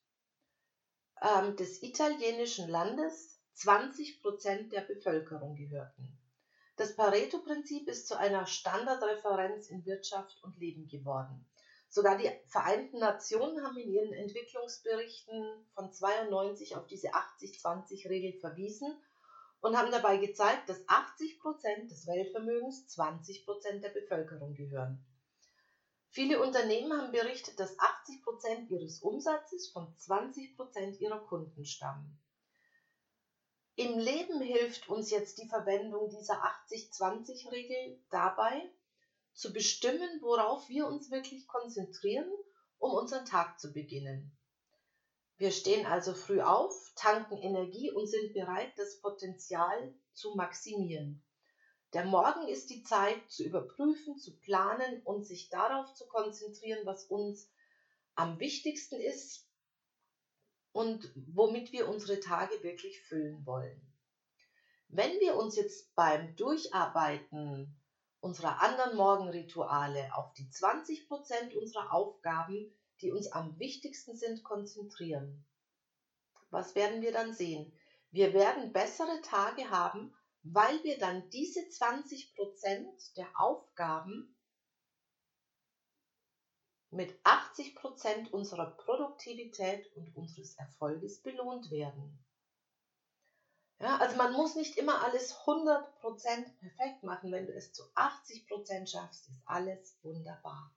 ähm, 1.22 1.56
des 1.56 1.82
italienischen 1.82 2.68
Landes 2.68 3.40
20 3.54 4.20
Prozent 4.20 4.72
der 4.72 4.82
Bevölkerung 4.82 5.54
gehörten. 5.54 6.18
Das 6.76 6.96
Pareto-Prinzip 6.96 7.88
ist 7.88 8.08
zu 8.08 8.18
einer 8.18 8.46
Standardreferenz 8.46 9.68
in 9.68 9.86
Wirtschaft 9.86 10.42
und 10.42 10.56
Leben 10.56 10.88
geworden. 10.88 11.46
Sogar 11.88 12.18
die 12.18 12.28
Vereinten 12.48 12.98
Nationen 12.98 13.64
haben 13.64 13.76
in 13.76 13.92
ihren 13.92 14.12
Entwicklungsberichten 14.12 15.64
von 15.74 15.92
92 15.92 16.74
auf 16.74 16.88
diese 16.88 17.14
80-20-Regel 17.14 18.40
verwiesen 18.40 19.00
und 19.60 19.78
haben 19.78 19.92
dabei 19.92 20.16
gezeigt, 20.16 20.68
dass 20.68 20.88
80 20.88 21.38
Prozent 21.38 21.90
des 21.92 22.08
Weltvermögens 22.08 22.88
20 22.88 23.44
Prozent 23.44 23.84
der 23.84 23.90
Bevölkerung 23.90 24.54
gehören. 24.54 25.06
Viele 26.14 26.40
Unternehmen 26.40 26.92
haben 26.92 27.10
berichtet, 27.10 27.58
dass 27.58 27.76
80 27.76 28.22
Prozent 28.22 28.70
ihres 28.70 29.00
Umsatzes 29.00 29.70
von 29.72 29.92
20 29.98 30.54
Prozent 30.54 31.00
ihrer 31.00 31.18
Kunden 31.18 31.64
stammen. 31.64 32.22
Im 33.74 33.98
Leben 33.98 34.40
hilft 34.40 34.88
uns 34.88 35.10
jetzt 35.10 35.38
die 35.38 35.48
Verwendung 35.48 36.10
dieser 36.10 36.40
80-20-Regel 36.70 38.00
dabei, 38.10 38.62
zu 39.32 39.52
bestimmen, 39.52 40.20
worauf 40.22 40.68
wir 40.68 40.86
uns 40.86 41.10
wirklich 41.10 41.48
konzentrieren, 41.48 42.30
um 42.78 42.92
unseren 42.92 43.24
Tag 43.24 43.58
zu 43.58 43.72
beginnen. 43.72 44.38
Wir 45.36 45.50
stehen 45.50 45.84
also 45.84 46.14
früh 46.14 46.40
auf, 46.40 46.92
tanken 46.94 47.38
Energie 47.38 47.90
und 47.90 48.06
sind 48.06 48.34
bereit, 48.34 48.72
das 48.76 49.00
Potenzial 49.00 49.92
zu 50.12 50.36
maximieren. 50.36 51.23
Der 51.94 52.04
Morgen 52.04 52.48
ist 52.48 52.70
die 52.70 52.82
Zeit 52.82 53.30
zu 53.30 53.44
überprüfen, 53.44 54.18
zu 54.18 54.36
planen 54.40 55.00
und 55.04 55.24
sich 55.24 55.48
darauf 55.48 55.94
zu 55.94 56.08
konzentrieren, 56.08 56.84
was 56.84 57.04
uns 57.04 57.48
am 58.16 58.40
wichtigsten 58.40 58.96
ist 58.96 59.48
und 60.72 61.12
womit 61.14 61.70
wir 61.70 61.88
unsere 61.88 62.18
Tage 62.18 62.60
wirklich 62.64 63.00
füllen 63.02 63.46
wollen. 63.46 63.80
Wenn 64.88 65.20
wir 65.20 65.36
uns 65.36 65.54
jetzt 65.54 65.94
beim 65.94 66.34
Durcharbeiten 66.34 67.80
unserer 68.18 68.60
anderen 68.60 68.96
Morgenrituale 68.96 70.16
auf 70.16 70.32
die 70.34 70.48
20% 70.48 71.56
unserer 71.56 71.92
Aufgaben, 71.92 72.72
die 73.02 73.12
uns 73.12 73.28
am 73.28 73.56
wichtigsten 73.60 74.16
sind, 74.16 74.42
konzentrieren, 74.42 75.44
was 76.50 76.74
werden 76.74 77.02
wir 77.02 77.12
dann 77.12 77.32
sehen? 77.32 77.72
Wir 78.10 78.32
werden 78.32 78.72
bessere 78.72 79.20
Tage 79.22 79.70
haben, 79.70 80.12
weil 80.44 80.84
wir 80.84 80.98
dann 80.98 81.28
diese 81.30 81.60
20% 81.60 83.14
der 83.16 83.28
Aufgaben 83.40 84.36
mit 86.90 87.18
80% 87.24 88.30
unserer 88.30 88.70
Produktivität 88.76 89.90
und 89.96 90.14
unseres 90.14 90.56
Erfolges 90.56 91.22
belohnt 91.22 91.70
werden. 91.70 92.24
Ja, 93.80 93.96
also 93.96 94.16
man 94.16 94.34
muss 94.34 94.54
nicht 94.54 94.76
immer 94.76 95.02
alles 95.02 95.34
100% 95.34 96.58
perfekt 96.58 97.02
machen. 97.02 97.32
Wenn 97.32 97.46
du 97.46 97.54
es 97.54 97.72
zu 97.72 97.82
80% 97.94 98.86
schaffst, 98.86 99.28
ist 99.28 99.42
alles 99.46 99.98
wunderbar. 100.02 100.74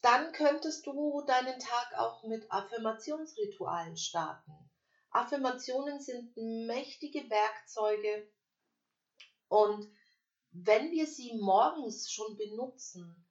Dann 0.00 0.32
könntest 0.32 0.86
du 0.86 1.20
deinen 1.26 1.60
Tag 1.60 1.98
auch 1.98 2.24
mit 2.24 2.50
Affirmationsritualen 2.50 3.96
starten. 3.98 4.69
Affirmationen 5.10 6.00
sind 6.00 6.36
mächtige 6.36 7.28
Werkzeuge 7.28 8.28
und 9.48 9.86
wenn 10.52 10.90
wir 10.90 11.06
sie 11.06 11.34
morgens 11.40 12.10
schon 12.10 12.36
benutzen, 12.36 13.26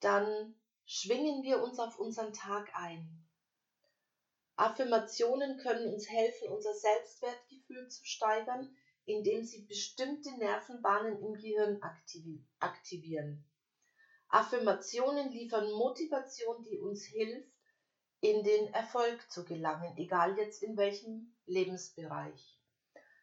dann 0.00 0.58
schwingen 0.84 1.42
wir 1.42 1.62
uns 1.62 1.78
auf 1.78 1.98
unseren 1.98 2.32
Tag 2.32 2.70
ein. 2.74 3.26
Affirmationen 4.56 5.58
können 5.58 5.92
uns 5.92 6.08
helfen, 6.08 6.48
unser 6.48 6.74
Selbstwertgefühl 6.74 7.88
zu 7.88 8.04
steigern, 8.04 8.76
indem 9.04 9.42
sie 9.42 9.64
bestimmte 9.64 10.36
Nervenbahnen 10.36 11.18
im 11.22 11.34
Gehirn 11.34 11.80
aktivieren. 12.58 13.48
Affirmationen 14.28 15.30
liefern 15.30 15.70
Motivation, 15.72 16.62
die 16.64 16.78
uns 16.78 17.04
hilft, 17.04 17.51
in 18.22 18.44
den 18.44 18.72
Erfolg 18.72 19.30
zu 19.30 19.44
gelangen, 19.44 19.96
egal 19.96 20.38
jetzt 20.38 20.62
in 20.62 20.76
welchem 20.76 21.34
Lebensbereich. 21.46 22.56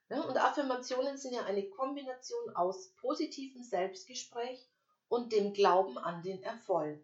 und 0.10 0.38
Affirmationen 0.38 1.18
sind 1.18 1.34
ja 1.34 1.46
eine 1.46 1.70
Kombination 1.70 2.56
aus 2.56 2.94
positivem 2.98 3.64
Selbstgespräch 3.64 4.68
und 5.08 5.32
dem 5.32 5.54
Glauben 5.54 5.98
an 5.98 6.22
den 6.22 6.44
Erfolg. 6.44 7.02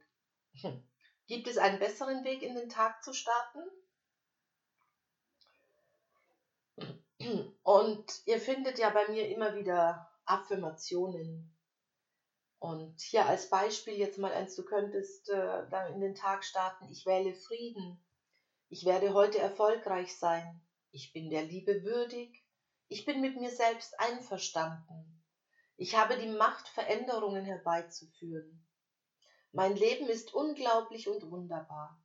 Hm. 0.62 0.84
Gibt 1.28 1.48
es 1.48 1.58
einen 1.58 1.80
besseren 1.80 2.26
Weg, 2.26 2.44
in 2.44 2.56
den 2.56 2.70
Tag 2.70 3.02
zu 3.02 3.14
starten? 3.14 3.62
Und 7.64 8.22
ihr 8.26 8.40
findet 8.40 8.78
ja 8.78 8.90
bei 8.90 9.08
mir 9.08 9.30
immer 9.30 9.56
wieder 9.56 10.12
Affirmationen. 10.26 11.55
Und 12.66 13.00
hier 13.00 13.28
als 13.28 13.52
Beispiel 13.52 13.94
jetzt 13.94 14.18
mal 14.18 14.34
eins, 14.34 14.56
du 14.56 14.64
könntest 14.64 15.30
äh, 15.30 15.70
dann 15.70 15.94
in 15.94 16.02
den 16.02 16.16
Tag 16.16 16.44
starten, 16.44 16.90
ich 16.90 17.06
wähle 17.06 17.36
Frieden, 17.36 18.04
ich 18.70 18.86
werde 18.86 19.14
heute 19.14 19.38
erfolgreich 19.38 20.18
sein, 20.18 20.66
ich 20.90 21.14
bin 21.14 21.30
der 21.30 21.44
Liebe 21.44 21.84
würdig, 21.84 22.44
ich 22.88 23.06
bin 23.06 23.22
mit 23.22 23.40
mir 23.40 23.52
selbst 23.52 24.00
einverstanden, 24.00 25.24
ich 25.78 25.96
habe 25.96 26.18
die 26.18 26.28
Macht, 26.28 26.68
Veränderungen 26.68 27.46
herbeizuführen. 27.46 28.68
Mein 29.52 29.76
Leben 29.76 30.08
ist 30.08 30.34
unglaublich 30.34 31.08
und 31.08 31.30
wunderbar. 31.30 32.04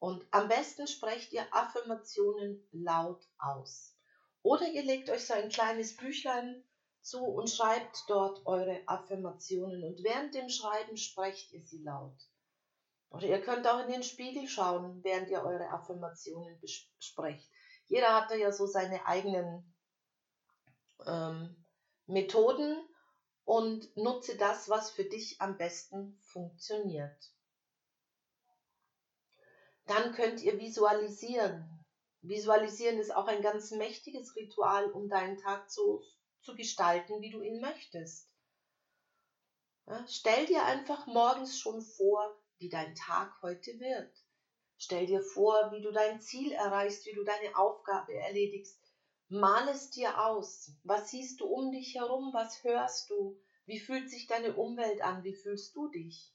Und 0.00 0.26
am 0.32 0.48
besten 0.48 0.88
sprecht 0.88 1.32
ihr 1.32 1.46
Affirmationen 1.54 2.66
laut 2.72 3.24
aus. 3.38 3.96
Oder 4.42 4.66
ihr 4.72 4.82
legt 4.82 5.08
euch 5.08 5.24
so 5.24 5.34
ein 5.34 5.50
kleines 5.50 5.96
Büchlein 5.96 6.64
zu 7.08 7.24
und 7.24 7.48
schreibt 7.50 8.04
dort 8.08 8.44
eure 8.46 8.82
Affirmationen. 8.86 9.82
Und 9.84 10.02
während 10.04 10.34
dem 10.34 10.48
Schreiben 10.48 10.96
sprecht 10.96 11.52
ihr 11.52 11.64
sie 11.64 11.82
laut. 11.82 12.16
Oder 13.10 13.26
ihr 13.26 13.40
könnt 13.40 13.66
auch 13.66 13.80
in 13.80 13.90
den 13.90 14.02
Spiegel 14.02 14.46
schauen, 14.46 15.02
während 15.02 15.30
ihr 15.30 15.42
eure 15.42 15.70
Affirmationen 15.70 16.60
besprecht. 16.60 17.48
Jeder 17.86 18.14
hat 18.14 18.30
da 18.30 18.34
ja 18.34 18.52
so 18.52 18.66
seine 18.66 19.06
eigenen 19.06 19.74
ähm, 21.06 21.64
Methoden 22.06 22.76
und 23.44 23.96
nutze 23.96 24.36
das, 24.36 24.68
was 24.68 24.90
für 24.90 25.04
dich 25.04 25.40
am 25.40 25.56
besten 25.56 26.18
funktioniert. 26.20 27.32
Dann 29.86 30.12
könnt 30.12 30.42
ihr 30.42 30.60
visualisieren. 30.60 31.86
Visualisieren 32.20 32.98
ist 32.98 33.14
auch 33.14 33.26
ein 33.26 33.40
ganz 33.40 33.70
mächtiges 33.70 34.36
Ritual, 34.36 34.90
um 34.90 35.08
deinen 35.08 35.38
Tag 35.38 35.70
so 35.70 36.02
zu 36.48 36.56
gestalten, 36.56 37.20
wie 37.20 37.28
du 37.28 37.42
ihn 37.42 37.60
möchtest. 37.60 38.26
Ja, 39.86 40.02
stell 40.08 40.46
dir 40.46 40.64
einfach 40.64 41.06
morgens 41.06 41.58
schon 41.58 41.82
vor, 41.82 42.34
wie 42.56 42.70
dein 42.70 42.94
Tag 42.94 43.36
heute 43.42 43.78
wird. 43.78 44.10
Stell 44.78 45.04
dir 45.04 45.20
vor, 45.20 45.70
wie 45.72 45.82
du 45.82 45.92
dein 45.92 46.22
Ziel 46.22 46.52
erreichst, 46.52 47.04
wie 47.04 47.12
du 47.12 47.22
deine 47.22 47.54
Aufgabe 47.54 48.14
erledigst. 48.14 48.80
Mal 49.28 49.68
es 49.68 49.90
dir 49.90 50.24
aus. 50.24 50.72
Was 50.84 51.10
siehst 51.10 51.40
du 51.40 51.46
um 51.46 51.70
dich 51.70 51.96
herum? 51.96 52.32
Was 52.32 52.64
hörst 52.64 53.10
du? 53.10 53.38
Wie 53.66 53.78
fühlt 53.78 54.08
sich 54.08 54.26
deine 54.26 54.54
Umwelt 54.54 55.02
an? 55.02 55.24
Wie 55.24 55.34
fühlst 55.34 55.76
du 55.76 55.88
dich? 55.88 56.32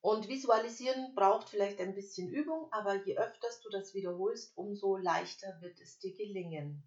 Und 0.00 0.28
visualisieren 0.28 1.12
braucht 1.16 1.48
vielleicht 1.48 1.80
ein 1.80 1.94
bisschen 1.94 2.28
Übung, 2.28 2.70
aber 2.70 3.04
je 3.04 3.18
öfter 3.18 3.48
du 3.64 3.70
das 3.70 3.94
wiederholst, 3.94 4.56
umso 4.56 4.96
leichter 4.96 5.60
wird 5.60 5.80
es 5.80 5.98
dir 5.98 6.14
gelingen. 6.14 6.84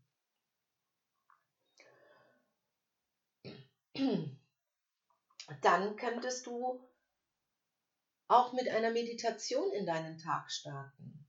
Dann 5.61 5.95
könntest 5.95 6.45
du 6.47 6.81
auch 8.27 8.53
mit 8.53 8.67
einer 8.69 8.91
Meditation 8.91 9.71
in 9.71 9.85
deinen 9.85 10.17
Tag 10.17 10.51
starten. 10.51 11.27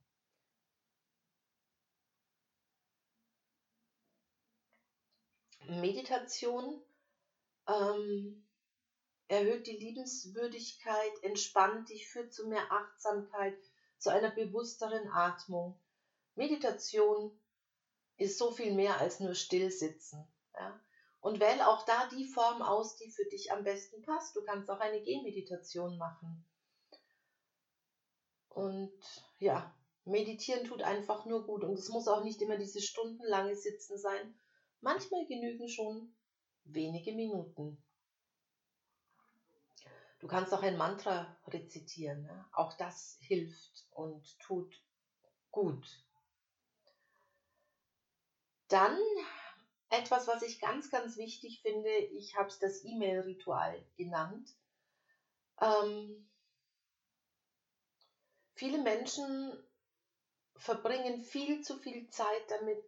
Meditation 5.69 6.81
ähm, 7.67 8.47
erhöht 9.29 9.67
die 9.67 9.77
Liebenswürdigkeit, 9.77 11.23
entspannt 11.23 11.89
dich, 11.89 12.09
führt 12.09 12.33
zu 12.33 12.47
mehr 12.47 12.71
Achtsamkeit, 12.71 13.59
zu 13.99 14.11
einer 14.11 14.31
bewussteren 14.31 15.11
Atmung. 15.11 15.81
Meditation 16.37 17.39
ist 18.17 18.39
so 18.39 18.53
viel 18.53 18.75
mehr 18.75 18.99
als 18.99 19.21
nur 19.21 19.35
Stillsitzen. 19.35 20.27
Ja? 20.55 20.81
Und 21.27 21.41
wähle 21.41 21.67
auch 21.67 21.85
da 21.85 22.09
die 22.11 22.25
Form 22.25 22.63
aus, 22.63 22.95
die 22.95 23.11
für 23.11 23.25
dich 23.25 23.51
am 23.51 23.65
besten 23.65 24.01
passt. 24.03 24.37
Du 24.37 24.45
kannst 24.45 24.71
auch 24.71 24.79
eine 24.79 25.03
Gehmeditation 25.03 25.99
machen. 25.99 26.45
Und 28.49 28.93
ja, 29.41 29.75
meditieren 30.05 30.69
tut 30.69 30.83
einfach 30.83 31.27
nur 31.27 31.45
gut. 31.45 31.65
Und 31.65 31.77
es 31.81 31.89
muss 31.89 32.07
auch 32.07 32.23
nicht 32.23 32.41
immer 32.43 32.57
dieses 32.57 32.85
stundenlange 32.85 33.57
Sitzen 33.57 33.99
sein. 33.99 34.39
Manchmal 34.81 35.27
genügen 35.27 35.69
schon 35.69 36.15
wenige 36.63 37.13
Minuten. 37.13 37.83
Du 40.21 40.29
kannst 40.29 40.55
auch 40.55 40.63
ein 40.63 40.77
Mantra 40.77 41.37
rezitieren. 41.49 42.23
Ne? 42.23 42.47
Auch 42.53 42.75
das 42.75 43.19
hilft 43.19 43.89
und 43.91 44.39
tut 44.39 44.73
gut. 45.51 45.85
Dann 48.69 48.97
etwas, 49.91 50.27
was 50.27 50.43
ich 50.43 50.61
ganz, 50.61 50.91
ganz 50.91 51.17
wichtig 51.17 51.61
finde, 51.63 51.91
ich 51.91 52.37
habe 52.37 52.49
es 52.49 52.59
das 52.59 52.85
E-Mail-Ritual 52.85 53.85
genannt. 53.97 54.49
Ähm, 55.61 56.29
viele 58.55 58.79
Menschen 58.83 59.53
verbringen 60.57 61.21
viel 61.21 61.63
zu 61.63 61.79
viel 61.79 62.09
Zeit 62.11 62.51
damit, 62.51 62.85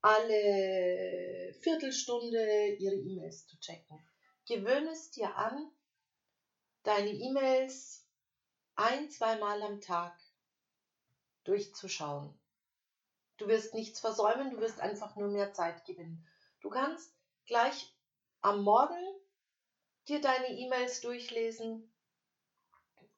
alle 0.00 1.54
Viertelstunde 1.60 2.74
ihre 2.74 2.94
E-Mails 2.94 3.46
zu 3.46 3.58
checken. 3.58 4.06
Gewöhne 4.46 4.90
es 4.90 5.10
dir 5.10 5.34
an, 5.34 5.70
deine 6.82 7.10
E-Mails 7.10 8.06
ein, 8.76 9.10
zweimal 9.10 9.62
am 9.62 9.80
Tag 9.80 10.18
durchzuschauen. 11.44 12.38
Du 13.36 13.48
wirst 13.48 13.74
nichts 13.74 14.00
versäumen, 14.00 14.50
du 14.50 14.60
wirst 14.60 14.80
einfach 14.80 15.16
nur 15.16 15.28
mehr 15.28 15.52
Zeit 15.52 15.84
gewinnen. 15.84 16.26
Du 16.60 16.70
kannst 16.70 17.12
gleich 17.46 17.94
am 18.40 18.62
Morgen 18.62 19.02
dir 20.08 20.20
deine 20.20 20.48
E-Mails 20.48 21.00
durchlesen, 21.00 21.92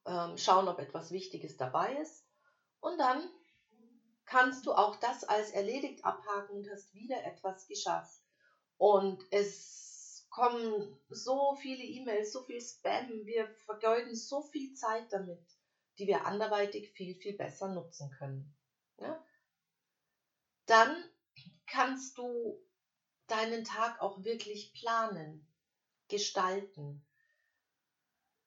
ähm, 0.07 0.39
schauen, 0.39 0.69
ob 0.69 0.79
etwas 0.79 1.11
Wichtiges 1.11 1.57
dabei 1.57 1.97
ist 1.97 2.25
und 2.81 2.99
dann 2.99 3.29
kannst 4.25 4.67
du 4.67 4.73
auch 4.73 4.97
das 4.97 5.25
als 5.25 5.51
erledigt 5.51 6.05
abhaken 6.05 6.57
und 6.57 6.71
hast 6.71 6.95
wieder 6.95 7.25
etwas 7.25 7.67
geschafft. 7.67 8.21
Und 8.77 9.23
es 9.31 10.27
kommen 10.31 11.01
so 11.09 11.57
viele 11.57 11.83
E-Mails, 11.83 12.33
so 12.33 12.43
viel 12.45 12.61
Spam, 12.61 13.25
wir 13.25 13.49
vergeuden 13.65 14.15
so 14.15 14.43
viel 14.43 14.75
Zeit 14.75 15.13
damit, 15.13 15.45
die 15.99 16.07
wir 16.07 16.27
anderweitig 16.27 16.93
viel, 16.93 17.15
viel 17.17 17.37
besser 17.37 17.73
nutzen 17.73 18.11
können. 18.19 18.55
Ja? 18.99 19.25
Dann 20.67 20.97
kannst 21.67 22.19
du 22.19 22.63
deinen 23.27 23.65
Tag 23.65 24.01
auch 24.01 24.23
wirklich 24.23 24.73
planen, 24.75 25.47
gestalten 26.09 27.07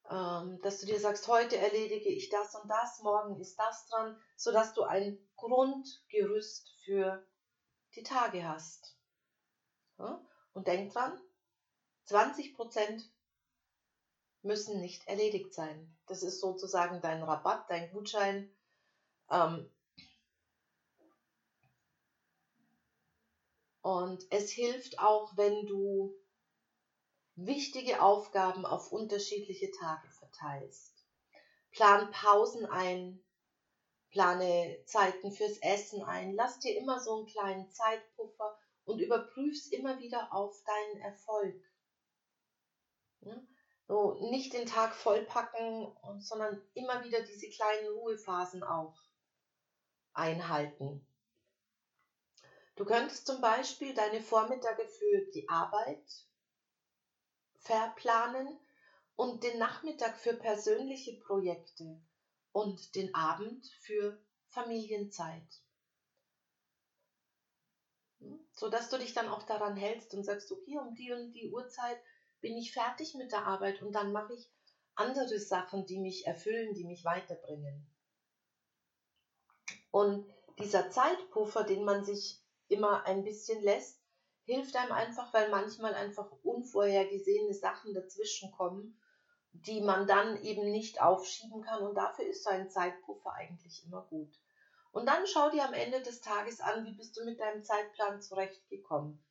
ähm, 0.09 0.59
dass 0.61 0.79
du 0.79 0.87
dir 0.87 0.99
sagst, 0.99 1.27
heute 1.27 1.57
erledige 1.57 2.09
ich 2.09 2.29
das 2.29 2.55
und 2.55 2.67
das, 2.69 2.99
morgen 3.01 3.39
ist 3.39 3.57
das 3.59 3.85
dran, 3.87 4.17
sodass 4.35 4.73
du 4.73 4.83
ein 4.83 5.19
Grundgerüst 5.35 6.73
für 6.83 7.23
die 7.95 8.03
Tage 8.03 8.47
hast. 8.47 8.95
Und 10.53 10.67
denk 10.67 10.93
dran, 10.93 11.19
20% 12.07 13.03
müssen 14.41 14.79
nicht 14.81 15.07
erledigt 15.07 15.53
sein. 15.53 15.95
Das 16.07 16.23
ist 16.23 16.39
sozusagen 16.39 17.01
dein 17.01 17.21
Rabatt, 17.21 17.69
dein 17.69 17.91
Gutschein. 17.91 18.49
Ähm, 19.29 19.69
und 23.89 24.23
es 24.29 24.51
hilft 24.51 24.99
auch, 24.99 25.35
wenn 25.35 25.65
du 25.65 26.15
wichtige 27.33 28.03
Aufgaben 28.03 28.63
auf 28.63 28.91
unterschiedliche 28.91 29.71
Tage 29.71 30.07
verteilst. 30.11 31.07
Plan 31.71 32.11
Pausen 32.11 32.67
ein, 32.67 33.19
plane 34.11 34.77
Zeiten 34.85 35.31
fürs 35.31 35.57
Essen 35.63 36.03
ein, 36.03 36.35
lass 36.35 36.59
dir 36.59 36.77
immer 36.77 36.99
so 36.99 37.15
einen 37.15 37.25
kleinen 37.25 37.71
Zeitpuffer 37.71 38.59
und 38.85 38.99
überprüf's 38.99 39.65
immer 39.71 39.97
wieder 39.97 40.31
auf 40.31 40.55
deinen 40.65 41.01
Erfolg. 41.01 41.59
So, 43.87 44.29
nicht 44.29 44.53
den 44.53 44.67
Tag 44.67 44.93
vollpacken, 44.93 45.97
sondern 46.19 46.61
immer 46.75 47.03
wieder 47.03 47.23
diese 47.23 47.49
kleinen 47.49 47.87
Ruhephasen 47.95 48.61
auch 48.61 48.95
einhalten. 50.13 51.08
Du 52.79 52.85
könntest 52.85 53.27
zum 53.27 53.41
Beispiel 53.41 53.93
deine 53.93 54.21
Vormittage 54.21 54.87
für 54.87 55.25
die 55.33 55.49
Arbeit 55.49 56.25
verplanen 57.57 58.57
und 59.17 59.43
den 59.43 59.59
Nachmittag 59.59 60.17
für 60.17 60.33
persönliche 60.33 61.19
Projekte 61.19 62.01
und 62.53 62.95
den 62.95 63.13
Abend 63.13 63.67
für 63.81 64.17
Familienzeit. 64.47 65.61
Hm? 68.19 68.47
So 68.53 68.69
dass 68.69 68.87
du 68.87 68.97
dich 68.97 69.13
dann 69.13 69.27
auch 69.27 69.43
daran 69.43 69.75
hältst 69.75 70.13
und 70.13 70.23
sagst, 70.23 70.49
okay, 70.49 70.77
um 70.77 70.95
die 70.95 71.11
und 71.11 71.33
die 71.33 71.51
Uhrzeit 71.51 72.01
bin 72.39 72.55
ich 72.55 72.71
fertig 72.71 73.13
mit 73.13 73.33
der 73.33 73.45
Arbeit 73.45 73.81
und 73.81 73.91
dann 73.91 74.13
mache 74.13 74.35
ich 74.35 74.49
andere 74.95 75.37
Sachen, 75.37 75.85
die 75.85 75.99
mich 75.99 76.25
erfüllen, 76.25 76.73
die 76.75 76.85
mich 76.85 77.03
weiterbringen. 77.03 77.93
Und 79.91 80.33
dieser 80.59 80.89
Zeitpuffer, 80.89 81.65
den 81.65 81.83
man 81.83 82.05
sich 82.05 82.41
immer 82.69 83.05
ein 83.05 83.23
bisschen 83.23 83.61
lässt, 83.63 83.99
hilft 84.43 84.75
einem 84.75 84.91
einfach, 84.91 85.33
weil 85.33 85.49
manchmal 85.49 85.93
einfach 85.93 86.31
unvorhergesehene 86.43 87.53
Sachen 87.53 87.93
dazwischen 87.93 88.51
kommen, 88.51 88.99
die 89.51 89.81
man 89.81 90.07
dann 90.07 90.41
eben 90.43 90.71
nicht 90.71 91.01
aufschieben 91.01 91.61
kann. 91.61 91.83
Und 91.83 91.95
dafür 91.95 92.25
ist 92.25 92.43
so 92.43 92.49
ein 92.49 92.69
Zeitpuffer 92.69 93.33
eigentlich 93.33 93.85
immer 93.85 94.01
gut. 94.09 94.33
Und 94.91 95.05
dann 95.05 95.27
schau 95.27 95.49
dir 95.51 95.65
am 95.65 95.73
Ende 95.73 96.01
des 96.01 96.21
Tages 96.21 96.61
an, 96.61 96.85
wie 96.85 96.93
bist 96.93 97.15
du 97.17 97.25
mit 97.25 97.39
deinem 97.39 97.63
Zeitplan 97.63 98.21
zurechtgekommen. 98.21 99.23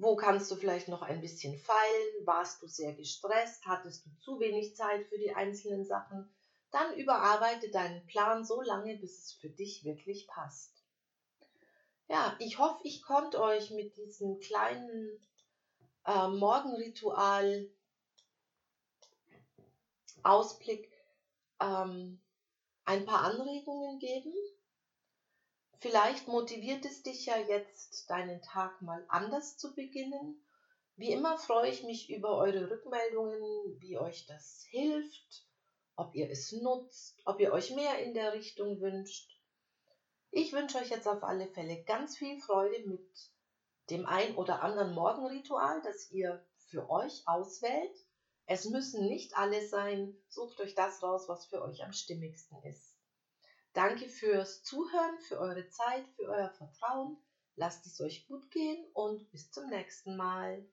Wo 0.00 0.16
kannst 0.16 0.50
du 0.50 0.56
vielleicht 0.56 0.88
noch 0.88 1.02
ein 1.02 1.20
bisschen 1.20 1.56
feilen? 1.56 2.26
Warst 2.26 2.62
du 2.62 2.66
sehr 2.66 2.94
gestresst? 2.94 3.64
Hattest 3.66 4.06
du 4.06 4.10
zu 4.18 4.40
wenig 4.40 4.74
Zeit 4.76 5.06
für 5.06 5.18
die 5.18 5.34
einzelnen 5.34 5.84
Sachen? 5.84 6.34
Dann 6.70 6.96
überarbeite 6.96 7.70
deinen 7.70 8.04
Plan 8.06 8.44
so 8.44 8.60
lange, 8.60 8.96
bis 8.96 9.18
es 9.18 9.32
für 9.34 9.48
dich 9.48 9.84
wirklich 9.84 10.26
passt. 10.26 10.77
Ja, 12.08 12.34
ich 12.38 12.58
hoffe, 12.58 12.80
ich 12.84 13.02
konnte 13.02 13.40
euch 13.40 13.70
mit 13.70 13.96
diesem 13.98 14.40
kleinen 14.40 15.20
äh, 16.06 16.28
Morgenritual 16.28 17.68
Ausblick 20.22 20.90
ähm, 21.60 22.18
ein 22.86 23.04
paar 23.04 23.24
Anregungen 23.24 23.98
geben. 23.98 24.32
Vielleicht 25.80 26.28
motiviert 26.28 26.86
es 26.86 27.02
dich 27.02 27.26
ja 27.26 27.36
jetzt, 27.36 28.08
deinen 28.08 28.40
Tag 28.40 28.80
mal 28.80 29.04
anders 29.08 29.58
zu 29.58 29.74
beginnen. 29.74 30.42
Wie 30.96 31.12
immer 31.12 31.38
freue 31.38 31.70
ich 31.70 31.84
mich 31.84 32.10
über 32.10 32.38
eure 32.38 32.70
Rückmeldungen, 32.70 33.80
wie 33.80 33.98
euch 33.98 34.26
das 34.26 34.64
hilft, 34.70 35.46
ob 35.94 36.14
ihr 36.14 36.30
es 36.30 36.52
nutzt, 36.52 37.20
ob 37.26 37.38
ihr 37.38 37.52
euch 37.52 37.70
mehr 37.70 37.98
in 37.98 38.14
der 38.14 38.32
Richtung 38.32 38.80
wünscht. 38.80 39.37
Ich 40.30 40.52
wünsche 40.52 40.78
euch 40.78 40.90
jetzt 40.90 41.08
auf 41.08 41.22
alle 41.22 41.48
Fälle 41.48 41.82
ganz 41.84 42.16
viel 42.16 42.40
Freude 42.40 42.86
mit 42.86 43.32
dem 43.90 44.06
ein 44.06 44.36
oder 44.36 44.62
anderen 44.62 44.94
Morgenritual, 44.94 45.80
das 45.82 46.10
ihr 46.10 46.44
für 46.70 46.90
euch 46.90 47.22
auswählt. 47.26 47.96
Es 48.44 48.66
müssen 48.66 49.06
nicht 49.06 49.36
alle 49.36 49.66
sein. 49.66 50.16
Sucht 50.28 50.60
euch 50.60 50.74
das 50.74 51.02
raus, 51.02 51.28
was 51.28 51.46
für 51.46 51.62
euch 51.62 51.82
am 51.84 51.92
stimmigsten 51.92 52.62
ist. 52.64 52.96
Danke 53.72 54.08
fürs 54.08 54.62
Zuhören, 54.62 55.18
für 55.20 55.38
eure 55.38 55.68
Zeit, 55.68 56.06
für 56.16 56.28
euer 56.28 56.50
Vertrauen. 56.50 57.16
Lasst 57.56 57.86
es 57.86 58.00
euch 58.00 58.26
gut 58.26 58.50
gehen 58.50 58.86
und 58.92 59.30
bis 59.30 59.50
zum 59.50 59.68
nächsten 59.68 60.16
Mal. 60.16 60.66